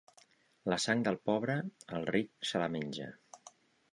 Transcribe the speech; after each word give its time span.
La 0.71 0.79
sang 0.85 1.03
del 1.07 1.19
pobre, 1.31 1.57
el 1.97 2.09
ric 2.15 2.31
se 2.53 2.61
la 2.65 2.73
menja. 2.79 3.13